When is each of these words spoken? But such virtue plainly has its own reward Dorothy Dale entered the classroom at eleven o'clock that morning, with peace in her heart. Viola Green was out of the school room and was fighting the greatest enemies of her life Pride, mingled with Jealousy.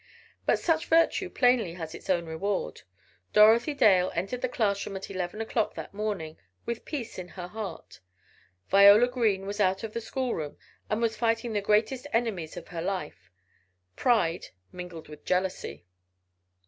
But 0.47 0.57
such 0.57 0.87
virtue 0.87 1.29
plainly 1.29 1.73
has 1.73 1.93
its 1.93 2.09
own 2.09 2.25
reward 2.25 2.81
Dorothy 3.33 3.75
Dale 3.75 4.11
entered 4.15 4.41
the 4.41 4.49
classroom 4.49 4.95
at 4.95 5.11
eleven 5.11 5.41
o'clock 5.41 5.75
that 5.75 5.93
morning, 5.93 6.37
with 6.65 6.85
peace 6.85 7.19
in 7.19 7.27
her 7.27 7.47
heart. 7.47 7.99
Viola 8.71 9.07
Green 9.07 9.45
was 9.45 9.59
out 9.59 9.83
of 9.83 9.93
the 9.93 10.01
school 10.01 10.33
room 10.33 10.57
and 10.89 11.03
was 11.03 11.15
fighting 11.15 11.53
the 11.53 11.61
greatest 11.61 12.07
enemies 12.13 12.57
of 12.57 12.69
her 12.69 12.81
life 12.81 13.29
Pride, 13.95 14.47
mingled 14.71 15.07
with 15.07 15.23
Jealousy. 15.23 15.85